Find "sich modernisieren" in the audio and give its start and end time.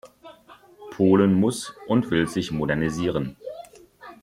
2.27-3.35